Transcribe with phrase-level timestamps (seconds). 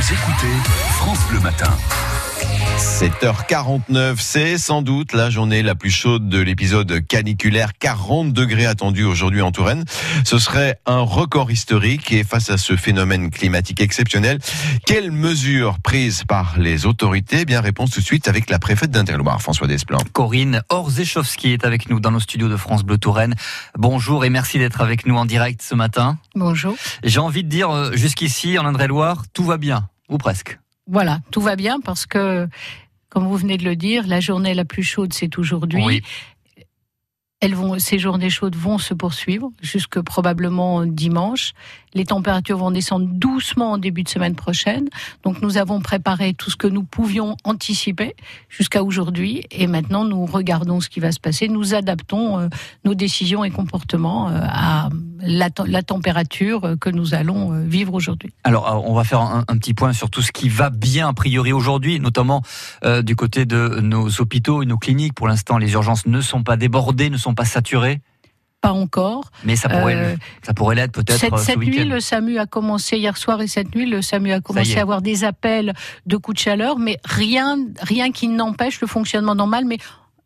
[0.00, 0.54] Vous écoutez
[0.92, 1.76] France Bleu Matin.
[2.98, 7.72] 7h49, c'est sans doute la journée la plus chaude de l'épisode caniculaire.
[7.78, 9.84] 40 degrés attendus aujourd'hui en Touraine.
[10.24, 14.38] Ce serait un record historique et face à ce phénomène climatique exceptionnel,
[14.84, 17.38] quelles mesures prises par les autorités?
[17.40, 19.98] Eh Bien, réponse tout de suite avec la préfète d'Interloire, François Desplan.
[20.12, 23.34] Corinne Orzechowski est avec nous dans nos studios de France Bleu Touraine.
[23.76, 26.18] Bonjour et merci d'être avec nous en direct ce matin.
[26.34, 26.74] Bonjour.
[27.02, 30.58] J'ai envie de dire, euh, jusqu'ici, en Indre-et-Loire, tout va bien, ou presque.
[30.88, 32.48] Voilà, tout va bien parce que,
[33.10, 35.84] comme vous venez de le dire, la journée la plus chaude, c'est aujourd'hui.
[35.84, 36.02] Oui.
[37.40, 41.52] Elles vont, ces journées chaudes vont se poursuivre jusque probablement dimanche.
[41.94, 44.88] Les températures vont descendre doucement en début de semaine prochaine.
[45.22, 48.16] Donc nous avons préparé tout ce que nous pouvions anticiper
[48.48, 51.46] jusqu'à aujourd'hui et maintenant nous regardons ce qui va se passer.
[51.46, 52.48] Nous adaptons euh,
[52.84, 54.88] nos décisions et comportements euh, à
[55.28, 58.32] la, te- la température que nous allons euh, vivre aujourd'hui.
[58.44, 61.08] Alors, euh, on va faire un, un petit point sur tout ce qui va bien
[61.08, 62.42] a priori aujourd'hui, notamment
[62.84, 65.14] euh, du côté de nos hôpitaux et nos cliniques.
[65.14, 68.00] Pour l'instant, les urgences ne sont pas débordées, ne sont pas saturées,
[68.60, 69.30] Pas encore.
[69.44, 72.38] mais ça pourrait, Euh, ça pourrait l'être peut-être Cette, euh, ce cette nuit, le SAMU
[72.38, 75.72] a commencé hier soir et cette nuit, le SAMU a commencé à avoir des appels
[76.06, 79.64] de coups de chaleur, mais rien, rien qui n'empêche le fonctionnement normal.
[79.66, 79.78] Mais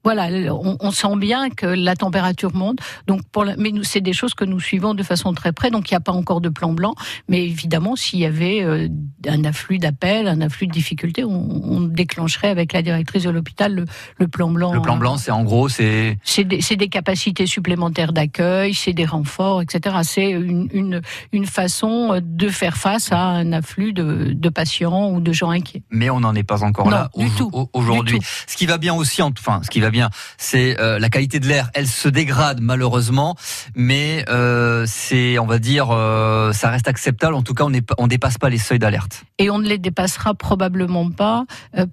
[0.05, 2.78] voilà, on, on sent bien que la température monte.
[3.06, 5.70] Donc, pour la- mais c'est des choses que nous suivons de façon très près.
[5.70, 6.95] Donc, il n'y a pas encore de plan blanc.
[7.28, 8.89] Mais évidemment, s'il y avait euh,
[9.28, 13.75] un afflux d'appels, un afflux de difficultés, on, on déclencherait avec la directrice de l'hôpital
[13.75, 13.84] le,
[14.19, 14.73] le plan blanc.
[14.73, 19.62] Le plan blanc, c'est en gros, c'est C'est des, capacités supplémentaires d'accueil, c'est des renforts,
[19.62, 19.97] etc.
[20.03, 21.00] C'est une, une,
[21.33, 25.83] une façon de faire face à un afflux de, de patients ou de gens inquiets.
[25.91, 28.19] mais on n'en est pas encore Non, là au- aujourd'hui.
[28.47, 31.47] Ce qui va bien aussi, enfin, ce qui va bien, c'est euh, la qualité de
[31.47, 31.71] l'air.
[31.75, 33.37] Elle se dégrade malheureusement,
[33.77, 37.35] mais euh, c'est, on va dire, euh, ça reste acceptable.
[37.35, 39.23] En tout cas, on on dépasse pas les seuils d'alerte.
[39.39, 41.45] Et on ne les dépassera probablement pas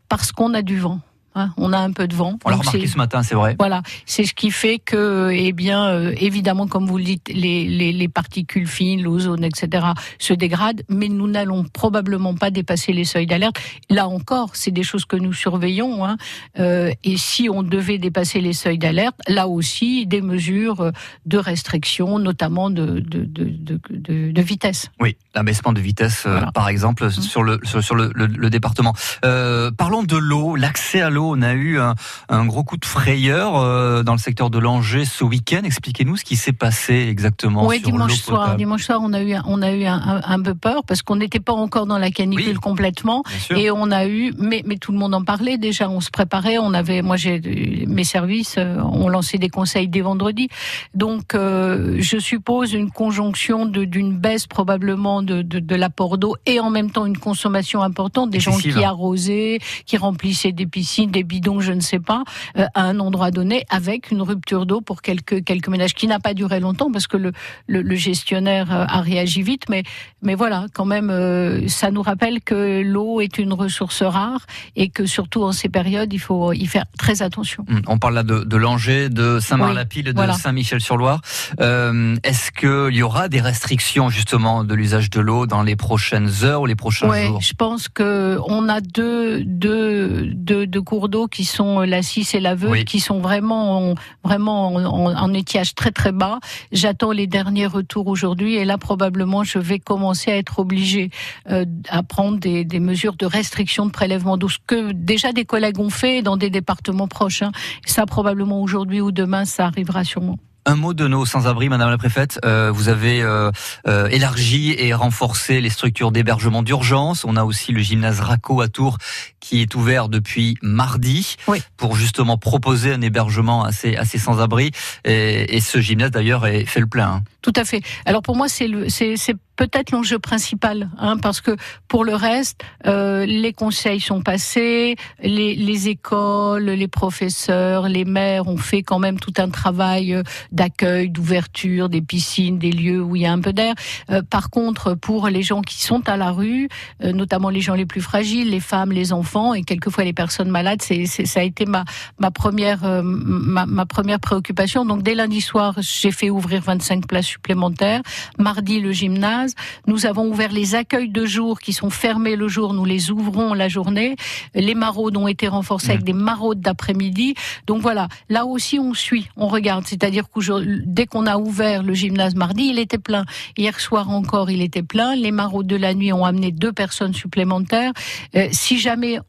[0.07, 1.01] parce qu'on a du vent.
[1.35, 1.51] Hein.
[1.57, 2.37] on a un peu de vent.
[2.45, 3.55] On l'a remarqué ce matin, c'est vrai.
[3.59, 7.67] Voilà, c'est ce qui fait que, eh bien, euh, évidemment, comme vous le dites, les,
[7.67, 9.87] les, les particules fines, l'ozone, etc.,
[10.17, 13.59] se dégradent, mais nous n'allons probablement pas dépasser les seuils d'alerte.
[13.89, 16.05] Là encore, c'est des choses que nous surveillons.
[16.05, 16.17] Hein,
[16.59, 20.91] euh, et si on devait dépasser les seuils d'alerte, là aussi, des mesures
[21.25, 24.89] de restriction, notamment de, de, de, de, vitesse.
[24.99, 26.47] Oui, l'abaissement de vitesse, euh, Voilà.
[26.47, 26.51] Mmh.
[26.53, 28.93] par exemple, sur le sur, sur le, le, le département.
[29.21, 31.18] Parlons de l'eau, l'accès à l'eau.
[31.23, 31.95] On a eu un,
[32.29, 35.61] un gros coup de frayeur euh, dans le secteur de l'Angers ce week-end.
[35.63, 37.65] Expliquez-nous ce qui s'est passé exactement.
[37.67, 38.39] Oui, sur dimanche soir.
[38.41, 38.57] potable.
[38.57, 41.01] Dimanche soir, on a eu, un- on a eu un, un, un peu peur parce
[41.01, 42.53] qu'on n'était pas encore dans la canicule Oui.
[42.55, 43.23] complètement.
[43.55, 45.89] Et on a eu, mais, mais tout le monde en parlait déjà.
[45.89, 46.57] On se préparait.
[46.57, 50.49] On avait, moi, j'ai mes services euh, ont lancé des conseils dès vendredi.
[50.93, 56.59] Donc, euh, je suppose une conjonction d'une baisse probablement de, de, de l'apport d'eau et
[56.59, 61.23] en même temps une consommation importante des gens qui arrosaient, qui remplissaient des piscines, des
[61.23, 62.23] bidons, je ne sais pas,
[62.57, 66.19] euh, à un endroit donné, avec une rupture d'eau pour quelques quelques ménages qui n'a
[66.19, 67.31] pas duré longtemps parce que le
[67.67, 69.83] le, le gestionnaire euh, a réagi vite, mais
[70.21, 74.89] mais voilà, quand même, euh, ça nous rappelle que l'eau est une ressource rare et
[74.89, 77.65] que surtout en ces périodes, il faut y faire très attention.
[77.69, 80.33] Hum, On parle là de, de Langeais, de Saint-Marc-la-Pile, et de voilà.
[80.33, 81.21] Saint-Michel-sur-Loire.
[81.61, 86.29] Euh, Est-ce qu'il y aura des restrictions justement de l'usage de l'eau dans les prochaines
[86.43, 87.39] heures ou les prochains Ouais, jours?
[87.41, 92.33] je pense que on a deux, deux, deux, deux cours d'eau qui sont la Cisse
[92.35, 92.85] et la Veuve, Oui.
[92.85, 96.39] qui sont vraiment, en- vraiment en, en- en étiage très très bas.
[96.71, 101.11] J'attends les derniers retours aujourd'hui et là probablement je vais commencer à être obligée
[101.49, 105.45] euh, à prendre des, des mesures de restriction de prélèvement d'eau, ce que déjà des
[105.45, 107.41] collègues ont fait dans des départements proches.
[107.43, 107.51] hein.
[107.85, 110.37] Ça probablement aujourd'hui ou demain ça arrivera sûrement.
[110.69, 112.39] Un mot de nos sans-abri, Madame la Préfète.
[112.45, 113.49] Euh, vous avez euh,
[113.87, 117.25] euh, élargi et renforcé les structures d'hébergement d'urgence.
[117.25, 118.99] On a aussi le gymnase Raco à Tours
[119.39, 121.63] qui est ouvert depuis mardi Oui.
[121.75, 124.69] pour justement proposer un hébergement à ces, à ces sans-abri.
[125.05, 127.07] Et, et ce gymnase d'ailleurs est- fait le plein.
[127.13, 127.23] hein.
[127.41, 127.81] Tout à fait.
[128.05, 129.15] Alors pour moi, c'est le- c'est
[129.59, 131.57] peut-être l'enjeu principal, hein, parce que
[131.89, 138.47] pour le reste, euh, les conseils sont passés, les, les écoles, les professeurs, les maires
[138.47, 140.23] ont fait quand même tout un travail euh,
[140.53, 143.73] d'accueil, d'ouverture, des piscines, des lieux où il y a un peu d'air.
[144.09, 146.69] Euh, par contre, pour les gens qui sont à la rue,
[147.03, 150.51] euh, notamment les gens les plus fragiles, les femmes, les enfants et quelquefois les personnes
[150.51, 151.83] malades, c'est ça a été ma
[152.17, 154.85] ma première euh, ma première préoccupation.
[154.85, 158.01] Donc dès lundi soir, j'ai fait ouvrir 25 places supplémentaires.
[158.37, 159.48] Mardi le gymnase.
[159.87, 163.53] Nous avons ouvert les accueils de jour qui sont fermés le jour, nous les ouvrons
[163.53, 164.15] la journée.
[164.53, 166.05] Les maraudes ont été renforcées avec mmh.
[166.05, 167.35] des maraudes d'après-midi.
[167.67, 169.85] Donc voilà, là aussi on suit, on regarde.
[169.87, 173.25] C'est-à-dire que dès qu'on a ouvert le gymnase mardi, il était plein.
[173.57, 175.15] Hier soir encore, il était plein.
[175.15, 177.91] Les maraudes de la nuit ont amené deux personnes supplémentaires.
[178.35, 179.19] Euh, si jamais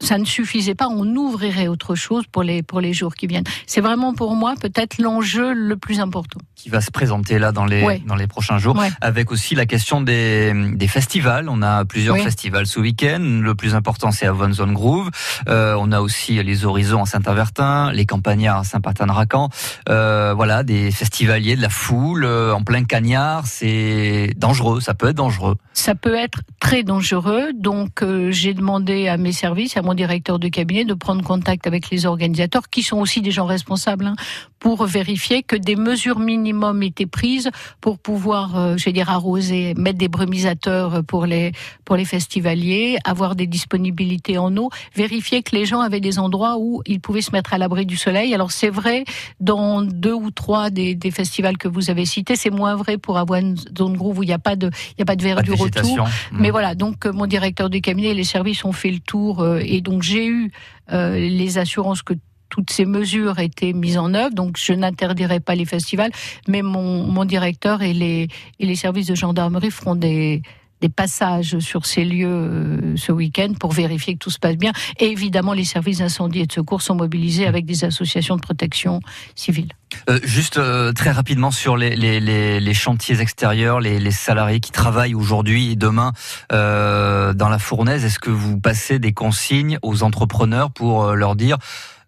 [0.00, 3.44] ça ne suffisait pas, on ouvrirait autre chose pour les, pour les jours qui viennent.
[3.66, 6.40] C'est vraiment pour moi peut-être l'enjeu le plus important.
[6.54, 10.00] Qui va se présenter là dans les, dans les prochains jours, avec aussi la question
[10.00, 11.48] des, des festivals.
[11.48, 13.40] On a plusieurs festivals ce week-end.
[13.42, 15.10] Le plus important, c'est à Von Zone Groove.
[15.48, 19.50] Euh, on a aussi les Horizons à Saint-Avertin, les Campagnards à Saint-Martin-de-Racan.
[19.88, 23.46] Euh, voilà, des festivaliers, de la foule, euh, en plein cagnard.
[23.46, 25.56] C'est dangereux, ça peut être dangereux.
[25.72, 27.52] Ça peut être très dangereux.
[27.54, 31.88] Donc, j'ai demandé à mes services, à mon directeur de cabinet de prendre contact avec
[31.90, 34.16] les organisateurs, qui sont aussi des gens responsables, hein,
[34.58, 37.50] pour vérifier que des mesures minimum étaient prises
[37.80, 41.52] pour pouvoir, euh, je vais dire, arroser, mettre des brumisateurs pour les
[41.86, 46.56] pour les festivaliers, avoir des disponibilités en eau, vérifier que les gens avaient des endroits
[46.58, 48.34] où ils pouvaient se mettre à l'abri du soleil.
[48.34, 49.04] Alors c'est vrai
[49.40, 53.16] dans deux ou trois des, des festivals que vous avez cités, c'est moins vrai pour
[53.16, 55.22] avoir une zone groove où il n'y a pas de il y a pas de
[55.22, 56.04] verdure autour.
[56.04, 56.08] Mmh.
[56.32, 59.40] Mais voilà, donc euh, mon directeur du cabinet et les services ont fait le tour
[59.40, 60.50] euh, et donc j'ai eu
[60.92, 62.14] euh, les assurances que
[62.48, 66.10] toutes ces mesures étaient mises en œuvre, donc je n'interdirai pas les festivals,
[66.46, 68.28] mais mon, mon directeur et les,
[68.58, 70.42] et les services de gendarmerie feront des,
[70.80, 74.72] des passages sur ces lieux euh, ce week-end pour vérifier que tout se passe bien.
[74.98, 79.00] Et évidemment, les services d'incendie et de secours sont mobilisés avec des associations de protection
[79.34, 79.68] civile.
[80.08, 85.76] Euh, juste euh, très rapidement sur les, chantiers extérieurs, les, salariés qui travaillent aujourd'hui et
[85.76, 86.12] demain
[86.50, 91.58] dans la fournaise, est-ce que vous passez des consignes aux entrepreneurs pour leur dire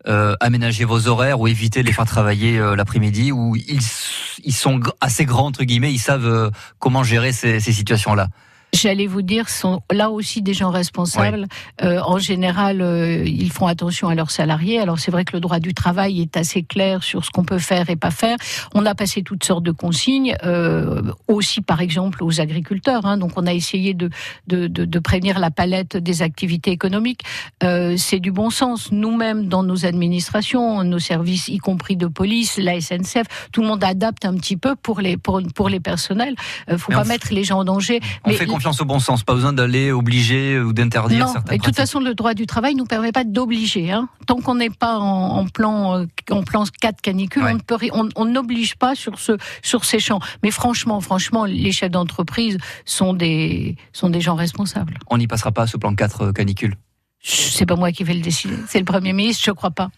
[0.09, 5.25] euh, aménager vos horaires ou éviter de les faire travailler l'après-midi ou ils, sont assez
[5.25, 8.29] grands entre guillemets, ils savent comment gérer ces situations-là?
[8.73, 11.47] J'allais vous dire, sont là aussi des gens responsables.
[11.83, 14.79] Euh, en général, euh, ils font attention à leurs salariés.
[14.79, 17.59] Alors c'est vrai que le droit du travail est assez clair sur ce qu'on peut
[17.59, 18.37] faire et pas faire.
[18.75, 23.07] On a passé toutes sortes de consignes, euh, aussi par exemple aux agriculteurs.
[23.07, 23.17] Hein.
[23.17, 24.11] Donc on a essayé de,
[24.47, 27.23] de, de, de, prévenir la palette des activités économiques.
[27.63, 28.93] Euh, c'est du bon sens.
[28.93, 33.85] Nous-mêmes, dans nos administrations, nos services, y compris de police, la SNCF, tout le monde
[33.85, 36.35] adapte un petit peu pour les, pour, pour les personnels.
[36.69, 38.01] Euh, faut pas mettre les gens en danger.
[38.27, 41.77] mais confiance au bon sens, pas besoin d'aller obliger ou d'interdire non, Et de toute
[41.77, 43.91] façon, le droit du travail nous permet pas d'obliger.
[43.91, 44.11] Hein.
[44.27, 47.43] Tant qu'on n'est pas en, plan euh, en plan 4 canicule,
[48.17, 50.21] on n'oblige pas sur ce sur ces champs.
[50.43, 54.99] Mais franchement, franchement, les chefs d'entreprise sont des sont des gens responsables.
[55.09, 56.77] On n'y passera pas ce plan 4 euh, canicule.
[57.23, 58.57] C'est pas moi qui vais le décider.
[58.69, 59.89] C'est le premier ministre, je crois pas.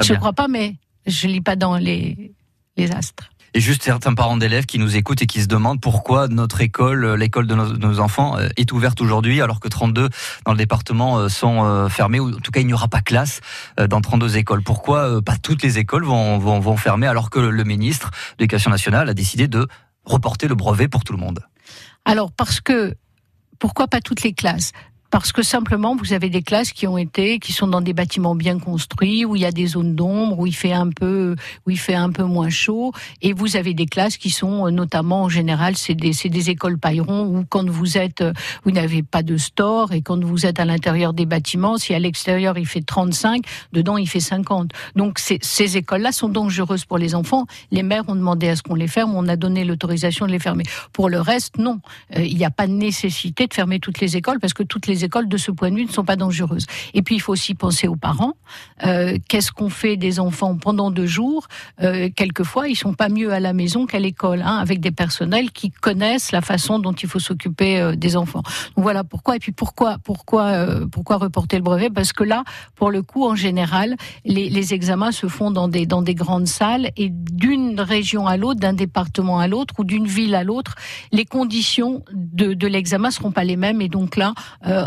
[0.00, 0.76] je ne crois pas, mais
[1.06, 2.32] je lis pas dans les
[2.78, 6.28] les astres et juste certains parents d'élèves qui nous écoutent et qui se demandent pourquoi
[6.28, 10.08] notre école, euh, l'école de nos, enfants, euh, est ouverte aujourd'hui alors que 32
[10.44, 13.40] dans le département euh, sont fermées, ou en tout cas il n'y aura pas classe
[13.88, 14.62] dans 32 écoles.
[14.62, 18.70] Pourquoi pas toutes les écoles vont, vont, vont fermer alors que le ministre de l'Éducation
[18.70, 19.66] nationale a décidé de
[20.04, 21.40] reporter le brevet pour tout le monde?
[22.04, 22.94] Alors parce que
[23.58, 24.72] pourquoi pas toutes les classes?
[25.10, 28.34] Parce que simplement vous avez des classes qui ont été qui sont dans des bâtiments
[28.34, 31.34] bien construits où il y a des zones d'ombre où il fait un peu
[31.66, 32.92] où il fait un peu moins chaud.
[33.22, 36.78] Et vous avez des classes qui sont euh, notamment en général c'est des des écoles
[36.78, 38.32] paillerons où quand vous êtes euh,
[38.64, 41.98] vous n'avez pas de store et quand vous êtes à l'intérieur des bâtiments si à
[41.98, 46.98] l'extérieur il fait 35 dedans il fait 50 donc ces écoles là sont dangereuses pour
[46.98, 47.46] les enfants.
[47.70, 50.38] Les maires ont demandé à ce qu'on les ferme on a donné l'autorisation de les
[50.38, 50.64] fermer.
[50.92, 51.80] Pour le reste non.
[52.16, 54.86] Euh, il n'y a pas de nécessité de fermer toutes les écoles parce que toutes
[54.86, 56.66] les écoles, de ce point de vue, ne sont pas dangereuses.
[56.94, 58.34] Et puis, il faut aussi penser aux parents.
[58.84, 61.46] Euh, qu'est-ce qu'on fait des enfants pendant deux jours?
[61.82, 65.50] Euh, Quelquefois, ils sont pas mieux à la maison qu'à l'école, hein, avec des personnels
[65.50, 68.42] qui connaissent la façon dont il faut s'occuper euh, des enfants.
[68.76, 69.36] Donc voilà pourquoi.
[69.36, 71.90] Et puis pourquoi, pourquoi, pourquoi reporter le brevet?
[71.90, 75.86] Parce que là, pour le coup, en général, les, les examens se font dans des
[75.86, 80.06] dans des grandes salles et d'une région à l'autre, d'un département à l'autre ou d'une
[80.06, 80.74] ville à l'autre,
[81.12, 83.80] les conditions de, de l'examen seront pas les mêmes.
[83.80, 84.34] Et donc là,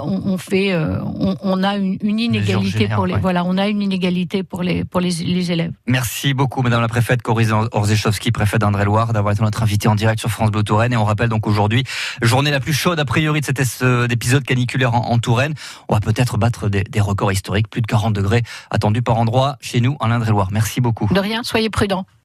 [0.04, 4.64] on, fait, euh, on, a une, inégalité pour les, voilà, on a une inégalité pour
[4.64, 5.72] les, pour les, élèves.
[5.88, 10.20] Merci beaucoup, Madame la préfète Corinne Orzechowski, préfète d'André-Loire, d'avoir été notre invitée en direct
[10.20, 10.94] sur France Bleu Touraine.
[10.94, 11.84] Et on rappelle donc aujourd'hui,
[12.22, 15.54] journée la plus chaude a priori de cet euh, épisode caniculaire en, Touraine.
[15.88, 19.58] On va peut-être battre des, des, records historiques, plus de 40 degrés attendus par endroit
[19.62, 20.50] chez nous en Indre-et-Loire.
[20.52, 21.08] Merci beaucoup.
[21.14, 22.06] De rien, soyez prudents.